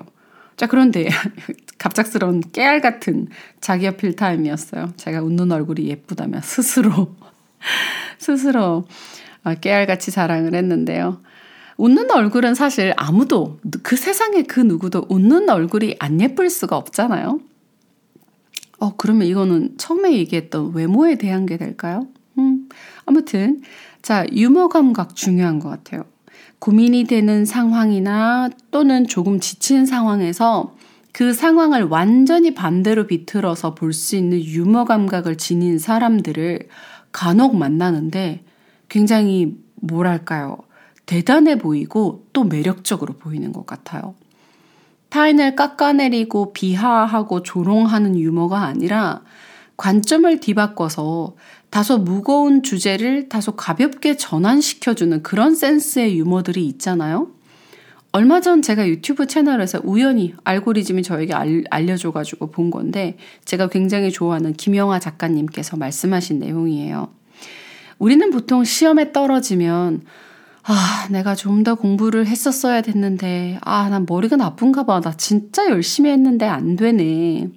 자, 0.59 0.67
그런데 0.67 1.07
갑작스러운 1.79 2.41
깨알 2.51 2.81
같은 2.81 3.29
자기 3.61 3.87
어필 3.87 4.17
타임이었어요. 4.17 4.91
제가 4.97 5.21
웃는 5.21 5.53
얼굴이 5.53 5.87
예쁘다며 5.87 6.41
스스로, 6.41 7.15
스스로 8.19 8.85
어, 9.45 9.53
깨알같이 9.55 10.11
자랑을 10.11 10.53
했는데요. 10.55 11.21
웃는 11.77 12.11
얼굴은 12.11 12.55
사실 12.55 12.93
아무도, 12.97 13.61
그 13.83 13.95
세상에 13.95 14.41
그 14.43 14.59
누구도 14.59 15.05
웃는 15.07 15.49
얼굴이 15.49 15.95
안 15.97 16.19
예쁠 16.19 16.49
수가 16.49 16.75
없잖아요. 16.75 17.39
어, 18.79 18.95
그러면 18.97 19.27
이거는 19.27 19.77
처음에 19.77 20.11
얘기했던 20.11 20.73
외모에 20.73 21.15
대한 21.15 21.45
게 21.45 21.55
될까요? 21.55 22.09
음, 22.37 22.67
아무튼, 23.05 23.61
자, 24.01 24.25
유머 24.33 24.67
감각 24.67 25.15
중요한 25.15 25.59
것 25.59 25.69
같아요. 25.69 26.03
고민이 26.59 27.05
되는 27.05 27.45
상황이나 27.45 28.49
또는 28.71 29.07
조금 29.07 29.39
지친 29.39 29.85
상황에서 29.85 30.75
그 31.11 31.33
상황을 31.33 31.83
완전히 31.83 32.53
반대로 32.53 33.07
비틀어서 33.07 33.75
볼 33.75 33.93
수 33.93 34.15
있는 34.15 34.43
유머 34.43 34.85
감각을 34.85 35.37
지닌 35.37 35.79
사람들을 35.79 36.67
간혹 37.11 37.55
만나는데 37.55 38.43
굉장히 38.89 39.57
뭐랄까요. 39.75 40.57
대단해 41.05 41.57
보이고 41.57 42.25
또 42.33 42.43
매력적으로 42.43 43.13
보이는 43.13 43.51
것 43.51 43.65
같아요. 43.65 44.13
타인을 45.09 45.55
깎아내리고 45.55 46.53
비하하고 46.53 47.41
조롱하는 47.41 48.19
유머가 48.19 48.61
아니라 48.61 49.21
관점을 49.75 50.39
뒤바꿔서 50.39 51.35
다소 51.69 51.97
무거운 51.97 52.63
주제를 52.63 53.29
다소 53.29 53.53
가볍게 53.53 54.17
전환시켜주는 54.17 55.21
그런 55.23 55.55
센스의 55.55 56.17
유머들이 56.17 56.65
있잖아요. 56.67 57.27
얼마 58.11 58.41
전 58.41 58.63
제가 58.63 58.87
유튜브 58.87 59.27
채널에서 59.27 59.81
우연히 59.83 60.33
알고리즘이 60.43 61.03
저에게 61.03 61.33
알, 61.33 61.63
알려줘가지고 61.69 62.49
본 62.49 62.71
건데 62.71 63.17
제가 63.45 63.69
굉장히 63.69 64.11
좋아하는 64.11 64.53
김영하 64.53 64.99
작가님께서 64.99 65.77
말씀하신 65.77 66.39
내용이에요. 66.39 67.09
우리는 67.99 68.31
보통 68.31 68.63
시험에 68.63 69.11
떨어지면 69.11 70.01
아, 70.63 71.07
내가 71.09 71.35
좀 71.35 71.63
더 71.63 71.75
공부를 71.75 72.27
했었어야 72.27 72.81
됐는데, 72.81 73.57
아, 73.61 73.89
난 73.89 74.05
머리가 74.07 74.35
나쁜가 74.35 74.85
봐. 74.85 75.01
나 75.01 75.11
진짜 75.17 75.67
열심히 75.69 76.11
했는데 76.11 76.45
안 76.45 76.75
되네. 76.75 77.49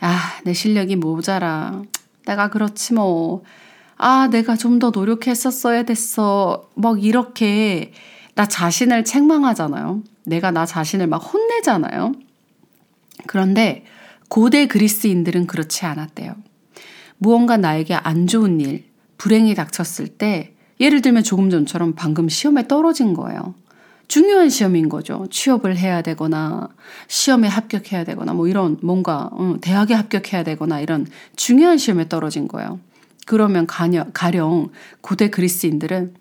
아, 0.00 0.18
내 0.44 0.52
실력이 0.52 0.96
모자라. 0.96 1.82
내가 2.26 2.48
그렇지 2.50 2.94
뭐. 2.94 3.42
아, 3.96 4.28
내가 4.28 4.56
좀 4.56 4.78
더 4.78 4.90
노력했었어야 4.90 5.84
됐어. 5.84 6.68
막 6.74 7.02
이렇게 7.02 7.92
나 8.34 8.46
자신을 8.46 9.04
책망하잖아요. 9.04 10.02
내가 10.24 10.50
나 10.50 10.66
자신을 10.66 11.06
막 11.06 11.18
혼내잖아요. 11.18 12.12
그런데 13.26 13.84
고대 14.28 14.66
그리스인들은 14.66 15.46
그렇지 15.46 15.86
않았대요. 15.86 16.34
무언가 17.18 17.56
나에게 17.56 17.94
안 17.94 18.26
좋은 18.26 18.60
일, 18.60 18.84
불행이 19.18 19.54
닥쳤을 19.54 20.08
때 20.08 20.54
예를 20.80 21.00
들면 21.00 21.22
조금 21.22 21.50
전처럼 21.50 21.94
방금 21.94 22.28
시험에 22.28 22.66
떨어진 22.66 23.14
거예요. 23.14 23.54
중요한 24.08 24.48
시험인 24.48 24.88
거죠. 24.88 25.26
취업을 25.30 25.76
해야 25.76 26.02
되거나 26.02 26.68
시험에 27.08 27.48
합격해야 27.48 28.04
되거나 28.04 28.32
뭐 28.34 28.48
이런 28.48 28.78
뭔가 28.82 29.30
어, 29.32 29.56
대학에 29.60 29.94
합격해야 29.94 30.44
되거나 30.44 30.80
이런 30.80 31.06
중요한 31.36 31.78
시험에 31.78 32.08
떨어진 32.08 32.48
거예요. 32.48 32.80
그러면 33.26 33.66
가녀, 33.66 34.04
가령 34.12 34.70
고대 35.00 35.30
그리스인들은 35.30 36.14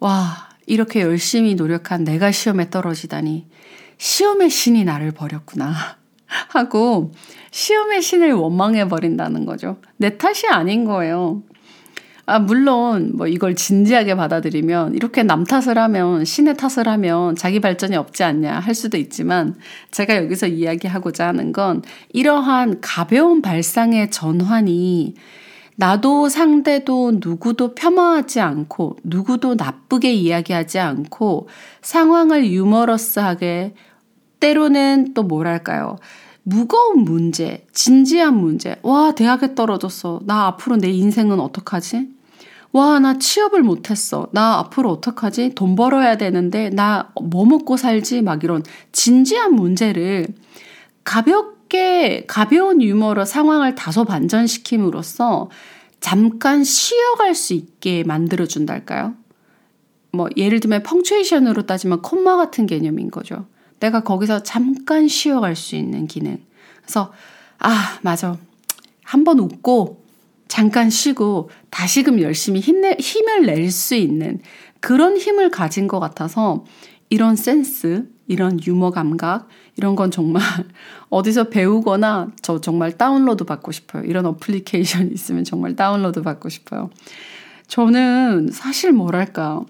와 0.00 0.48
이렇게 0.66 1.02
열심히 1.02 1.54
노력한 1.54 2.04
내가 2.04 2.32
시험에 2.32 2.70
떨어지다니 2.70 3.46
시험의 3.98 4.50
신이 4.50 4.84
나를 4.84 5.12
버렸구나 5.12 5.74
하고 6.48 7.12
시험의 7.50 8.02
신을 8.02 8.32
원망해 8.32 8.88
버린다는 8.88 9.44
거죠. 9.46 9.78
내 9.96 10.16
탓이 10.16 10.48
아닌 10.48 10.84
거예요. 10.84 11.42
아, 12.30 12.38
물론, 12.38 13.10
뭐, 13.16 13.26
이걸 13.26 13.56
진지하게 13.56 14.14
받아들이면, 14.14 14.94
이렇게 14.94 15.24
남 15.24 15.42
탓을 15.42 15.76
하면, 15.78 16.24
신의 16.24 16.56
탓을 16.56 16.86
하면 16.86 17.34
자기 17.34 17.58
발전이 17.58 17.96
없지 17.96 18.22
않냐 18.22 18.60
할 18.60 18.72
수도 18.72 18.96
있지만, 18.98 19.56
제가 19.90 20.16
여기서 20.16 20.46
이야기하고자 20.46 21.26
하는 21.26 21.52
건, 21.52 21.82
이러한 22.10 22.80
가벼운 22.80 23.42
발상의 23.42 24.12
전환이, 24.12 25.16
나도 25.74 26.28
상대도 26.28 27.14
누구도 27.20 27.74
폄하하지 27.74 28.38
않고, 28.38 28.98
누구도 29.02 29.56
나쁘게 29.56 30.12
이야기하지 30.12 30.78
않고, 30.78 31.48
상황을 31.82 32.46
유머러스하게, 32.46 33.74
때로는 34.38 35.14
또 35.14 35.24
뭐랄까요. 35.24 35.96
무거운 36.44 37.02
문제, 37.04 37.66
진지한 37.72 38.36
문제. 38.36 38.76
와, 38.82 39.12
대학에 39.16 39.56
떨어졌어. 39.56 40.20
나 40.26 40.46
앞으로 40.46 40.76
내 40.76 40.90
인생은 40.90 41.40
어떡하지? 41.40 42.19
와, 42.72 43.00
나 43.00 43.18
취업을 43.18 43.62
못했어. 43.62 44.28
나 44.32 44.58
앞으로 44.58 44.90
어떡하지? 44.92 45.54
돈 45.54 45.74
벌어야 45.74 46.16
되는데, 46.16 46.70
나 46.70 47.12
뭐 47.20 47.44
먹고 47.44 47.76
살지? 47.76 48.22
막 48.22 48.44
이런 48.44 48.62
진지한 48.92 49.54
문제를 49.54 50.26
가볍게, 51.04 52.24
가벼운 52.26 52.80
유머로 52.82 53.24
상황을 53.24 53.74
다소 53.74 54.04
반전시킴으로써 54.04 55.50
잠깐 56.00 56.62
쉬어갈 56.64 57.34
수 57.34 57.54
있게 57.54 58.04
만들어준달까요? 58.04 59.14
뭐, 60.12 60.28
예를 60.36 60.60
들면 60.60 60.82
펑츄에이션으로 60.84 61.62
따지면 61.66 62.02
콤마 62.02 62.36
같은 62.36 62.66
개념인 62.66 63.10
거죠. 63.10 63.46
내가 63.80 64.00
거기서 64.02 64.42
잠깐 64.42 65.08
쉬어갈 65.08 65.56
수 65.56 65.76
있는 65.76 66.06
기능. 66.06 66.38
그래서, 66.82 67.12
아, 67.58 67.98
맞아. 68.02 68.36
한번 69.04 69.38
웃고, 69.40 70.04
잠깐 70.50 70.90
쉬고 70.90 71.48
다시금 71.70 72.20
열심히 72.20 72.58
힘내, 72.58 72.96
힘을 72.98 73.46
낼 73.46 73.70
수 73.70 73.94
있는 73.94 74.40
그런 74.80 75.16
힘을 75.16 75.50
가진 75.52 75.86
것 75.86 76.00
같아서 76.00 76.64
이런 77.08 77.36
센스, 77.36 78.08
이런 78.26 78.58
유머 78.66 78.90
감각, 78.90 79.46
이런 79.76 79.94
건 79.94 80.10
정말 80.10 80.42
어디서 81.08 81.50
배우거나 81.50 82.32
저 82.42 82.60
정말 82.60 82.98
다운로드 82.98 83.44
받고 83.44 83.70
싶어요. 83.70 84.02
이런 84.02 84.26
어플리케이션 84.26 85.12
있으면 85.12 85.44
정말 85.44 85.76
다운로드 85.76 86.22
받고 86.22 86.48
싶어요. 86.48 86.90
저는 87.68 88.48
사실 88.52 88.90
뭐랄까, 88.90 89.64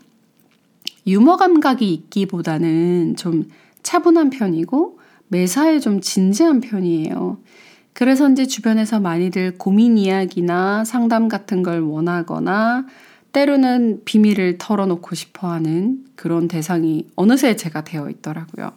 유머 1.07 1.37
감각이 1.37 1.93
있기보다는 1.93 3.17
좀 3.17 3.49
차분한 3.83 4.31
편이고 4.31 4.99
매사에 5.29 5.79
좀 5.79 6.01
진지한 6.01 6.61
편이에요. 6.61 7.39
그래서인지 7.93 8.49
주변에서 8.49 9.01
많이들 9.01 9.59
고민 9.59 9.99
이야기나 9.99 10.85
상담 10.85 11.29
같은 11.29 11.63
걸 11.63 11.81
원하거나 11.81 12.87
때로는 13.33 14.03
비밀을 14.05 14.59
털어놓고 14.59 15.15
싶어 15.15 15.51
하는 15.51 16.05
그런 16.17 16.49
대상이 16.49 17.07
어느새 17.17 17.57
제가 17.57 17.85
되어 17.85 18.11
있더라고요. 18.11 18.73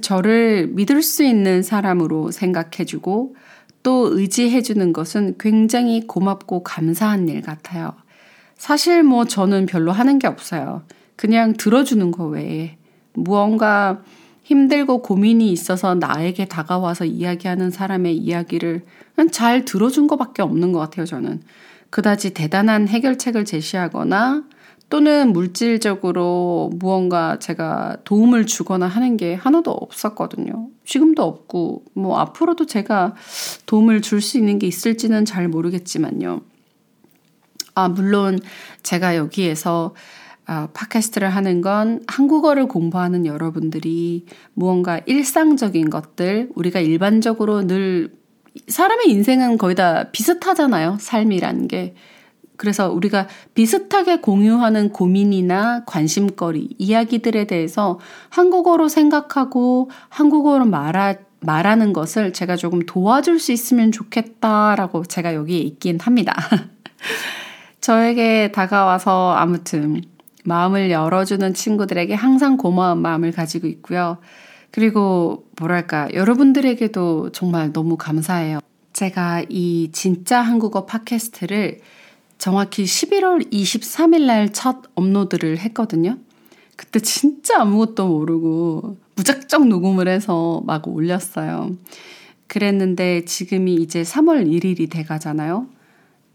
저를 0.00 0.68
믿을 0.68 1.02
수 1.02 1.24
있는 1.24 1.62
사람으로 1.62 2.30
생각해주고 2.30 3.36
또 3.82 4.18
의지해주는 4.18 4.92
것은 4.92 5.36
굉장히 5.38 6.06
고맙고 6.06 6.62
감사한 6.62 7.28
일 7.28 7.42
같아요. 7.42 7.94
사실 8.56 9.02
뭐 9.02 9.24
저는 9.24 9.66
별로 9.66 9.92
하는 9.92 10.18
게 10.18 10.26
없어요. 10.26 10.82
그냥 11.16 11.54
들어주는 11.54 12.10
거 12.10 12.26
외에 12.26 12.76
무언가 13.14 14.02
힘들고 14.42 15.02
고민이 15.02 15.52
있어서 15.52 15.94
나에게 15.94 16.46
다가와서 16.46 17.04
이야기하는 17.04 17.70
사람의 17.70 18.16
이야기를 18.16 18.82
잘 19.30 19.64
들어준 19.64 20.06
것밖에 20.06 20.42
없는 20.42 20.72
것 20.72 20.78
같아요, 20.78 21.04
저는. 21.06 21.42
그다지 21.90 22.34
대단한 22.34 22.88
해결책을 22.88 23.44
제시하거나 23.44 24.44
또는 24.90 25.32
물질적으로 25.34 26.70
무언가 26.74 27.38
제가 27.38 27.98
도움을 28.04 28.46
주거나 28.46 28.86
하는 28.86 29.18
게 29.18 29.34
하나도 29.34 29.70
없었거든요. 29.70 30.68
지금도 30.86 31.22
없고, 31.22 31.84
뭐 31.94 32.18
앞으로도 32.18 32.64
제가 32.64 33.14
도움을 33.66 34.00
줄 34.00 34.22
수 34.22 34.38
있는 34.38 34.58
게 34.58 34.66
있을지는 34.66 35.26
잘 35.26 35.46
모르겠지만요. 35.48 36.40
아, 37.74 37.88
물론 37.88 38.40
제가 38.82 39.16
여기에서 39.16 39.94
어, 40.48 40.68
팟캐스트를 40.72 41.28
하는 41.28 41.60
건 41.60 42.02
한국어를 42.06 42.68
공부하는 42.68 43.26
여러분들이 43.26 44.24
무언가 44.54 44.98
일상적인 45.04 45.90
것들, 45.90 46.48
우리가 46.54 46.80
일반적으로 46.80 47.66
늘 47.66 48.12
사람의 48.66 49.10
인생은 49.10 49.58
거의 49.58 49.74
다 49.74 50.10
비슷하잖아요. 50.10 50.96
삶이라는 51.00 51.68
게. 51.68 51.94
그래서 52.56 52.90
우리가 52.90 53.28
비슷하게 53.54 54.20
공유하는 54.20 54.88
고민이나 54.88 55.84
관심거리, 55.84 56.76
이야기들에 56.78 57.46
대해서 57.46 58.00
한국어로 58.30 58.88
생각하고 58.88 59.90
한국어로 60.08 60.64
말하, 60.64 61.14
말하는 61.40 61.92
것을 61.92 62.32
제가 62.32 62.56
조금 62.56 62.80
도와줄 62.80 63.38
수 63.38 63.52
있으면 63.52 63.92
좋겠다라고 63.92 65.04
제가 65.04 65.34
여기에 65.34 65.58
있긴 65.58 66.00
합니다. 66.00 66.34
저에게 67.80 68.50
다가와서 68.50 69.34
아무튼 69.34 70.02
마음을 70.44 70.90
열어주는 70.90 71.54
친구들에게 71.54 72.14
항상 72.14 72.56
고마운 72.56 73.02
마음을 73.02 73.32
가지고 73.32 73.66
있고요. 73.66 74.18
그리고 74.70 75.46
뭐랄까, 75.58 76.08
여러분들에게도 76.12 77.32
정말 77.32 77.72
너무 77.72 77.96
감사해요. 77.96 78.60
제가 78.92 79.44
이 79.48 79.90
진짜 79.92 80.40
한국어 80.40 80.84
팟캐스트를 80.86 81.80
정확히 82.38 82.84
11월 82.84 83.50
23일 83.52 84.26
날 84.26 84.48
첫 84.52 84.82
업로드를 84.94 85.58
했거든요. 85.58 86.18
그때 86.76 87.00
진짜 87.00 87.60
아무것도 87.60 88.06
모르고 88.06 88.96
무작정 89.16 89.68
녹음을 89.68 90.06
해서 90.06 90.62
막 90.64 90.86
올렸어요. 90.86 91.72
그랬는데 92.46 93.24
지금이 93.24 93.74
이제 93.74 94.02
3월 94.02 94.46
1일이 94.46 94.88
돼 94.90 95.02
가잖아요. 95.02 95.66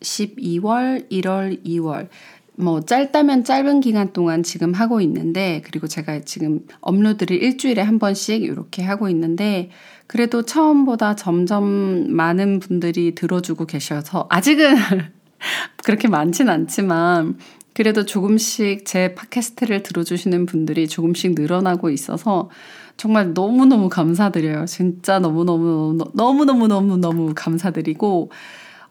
12월, 0.01 1.09
1월, 1.09 1.65
2월. 1.65 2.09
뭐 2.55 2.81
짧다면 2.81 3.43
짧은 3.43 3.81
기간 3.81 4.13
동안 4.13 4.43
지금 4.43 4.73
하고 4.73 5.01
있는데 5.01 5.61
그리고 5.65 5.87
제가 5.87 6.21
지금 6.21 6.61
업로드를 6.81 7.41
일주일에 7.41 7.81
한 7.81 7.99
번씩 7.99 8.43
이렇게 8.43 8.83
하고 8.83 9.09
있는데 9.09 9.69
그래도 10.07 10.43
처음보다 10.43 11.15
점점 11.15 12.11
많은 12.11 12.59
분들이 12.59 13.15
들어주고 13.15 13.65
계셔서 13.65 14.27
아직은 14.29 14.75
그렇게 15.83 16.07
많진 16.07 16.49
않지만 16.49 17.37
그래도 17.73 18.05
조금씩 18.05 18.85
제 18.85 19.15
팟캐스트를 19.15 19.81
들어주시는 19.81 20.45
분들이 20.45 20.87
조금씩 20.87 21.33
늘어나고 21.33 21.89
있어서 21.89 22.49
정말 22.97 23.33
너무너무 23.33 23.89
감사드려요. 23.89 24.65
진짜 24.65 25.19
너무너무, 25.19 25.97
너무너무너무너무 26.13 27.33
감사드리고, 27.35 28.31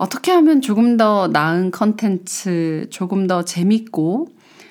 어떻게 0.03 0.33
하면 0.33 0.61
조금 0.61 0.97
더 0.97 1.29
나은 1.29 1.71
컨텐츠, 1.71 2.88
조금 2.91 3.29
더 3.29 3.45
재밌고, 3.45 4.27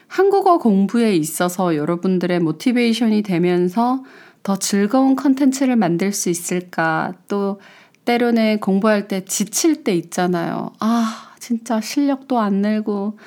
한국어 0.08 0.58
공부에 0.58 1.15
있어서 1.15 1.78
여러분들의 1.78 2.41
모티베이션이 2.41 3.22
되면서 3.22 4.04
더 4.44 4.58
즐거운 4.58 5.15
컨텐츠를 5.15 5.78
만들 5.78 6.12
수 6.12 6.30
있을까? 6.30 7.13
또, 7.30 7.62
때로는 8.04 8.60
공부할 8.60 9.08
때 9.08 9.24
지칠 9.24 9.86
때 9.86 9.96
있잖아요. 9.96 10.74
아, 10.82 11.30
진짜 11.39 11.80
실력도 11.80 12.38
안 12.38 12.56
늘고, 12.56 13.17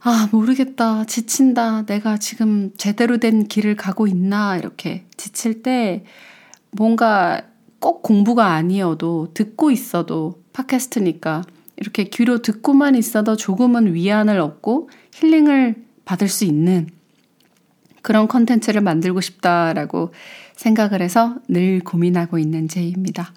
아, 0.00 0.28
모르겠다. 0.32 1.04
지친다. 1.04 1.86
내가 1.86 2.16
지금 2.16 2.72
제대로 2.76 3.18
된 3.18 3.46
길을 3.46 3.76
가고 3.76 4.08
있나. 4.08 4.56
이렇게 4.56 5.04
지칠 5.16 5.62
때 5.62 6.04
뭔가 6.72 7.42
꼭 7.78 8.02
공부가 8.02 8.46
아니어도 8.46 9.28
듣고 9.32 9.70
있어도 9.70 10.39
팟캐스트니까 10.52 11.42
이렇게 11.76 12.04
귀로 12.04 12.42
듣고만 12.42 12.94
있어도 12.94 13.36
조금은 13.36 13.94
위안을 13.94 14.38
얻고 14.38 14.90
힐링을 15.14 15.76
받을 16.04 16.28
수 16.28 16.44
있는 16.44 16.88
그런 18.02 18.28
컨텐츠를 18.28 18.80
만들고 18.80 19.20
싶다라고 19.20 20.12
생각을 20.56 21.02
해서 21.02 21.36
늘 21.48 21.80
고민하고 21.80 22.38
있는 22.38 22.68
제이입니다. 22.68 23.32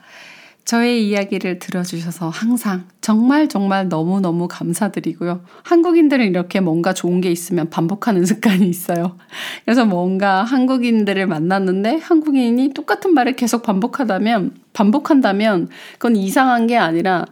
저의 0.65 1.09
이야기를 1.09 1.59
들어주셔서 1.59 2.29
항상 2.29 2.85
정말 3.01 3.49
정말 3.49 3.89
너무너무 3.89 4.47
감사드리고요. 4.47 5.41
한국인들은 5.63 6.25
이렇게 6.25 6.61
뭔가 6.61 6.93
좋은 6.93 7.19
게 7.19 7.29
있으면 7.29 7.69
반복하는 7.69 8.23
습관이 8.25 8.67
있어요. 8.67 9.17
그래서 9.65 9.85
뭔가 9.85 10.43
한국인들을 10.43 11.27
만났는데 11.27 11.97
한국인이 11.97 12.73
똑같은 12.73 13.13
말을 13.13 13.35
계속 13.35 13.63
반복하다면, 13.63 14.55
반복한다면 14.71 15.67
그건 15.93 16.15
이상한 16.15 16.67
게 16.67 16.77
아니라 16.77 17.25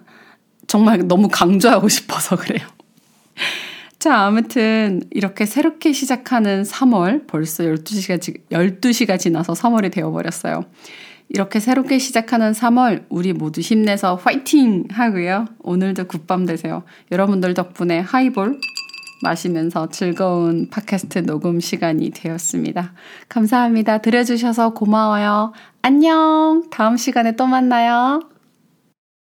정말 0.68 1.08
너무 1.08 1.30
강조하고 1.30 1.88
싶어서 1.88 2.36
그래요. 2.36 2.68
자, 3.98 4.18
아무튼 4.26 5.04
이렇게 5.12 5.46
새롭게 5.46 5.94
시작하는 5.94 6.64
3월 6.64 7.28
벌써 7.28 7.64
12시가, 7.64 8.50
12시가 8.52 9.20
지나서 9.20 9.54
3월이 9.54 9.92
되어버렸어요. 9.92 10.66
이렇게 11.34 11.62
새롭게 11.62 11.98
시작하는 11.98 12.52
3월 12.52 13.06
우리 13.08 13.32
모두 13.32 13.62
힘내서 13.62 14.16
화이팅 14.16 14.84
하고요. 14.92 15.46
오늘도 15.60 16.08
굿밤 16.08 16.46
되세요. 16.46 16.84
여러분들 17.10 17.54
덕분에 17.54 18.00
하이볼 18.00 18.60
마시면서 19.24 19.88
즐거운 19.90 20.68
팟캐스트 20.70 21.20
녹음 21.20 21.62
시간이 21.62 22.10
되었습니다. 22.10 22.92
감사합니다. 23.30 24.00
들어주셔서 24.00 24.74
고마워요. 24.74 25.54
안녕. 25.82 26.64
다음 26.70 26.98
시간에 26.98 27.38
또 27.38 27.48
만나요. 27.48 28.31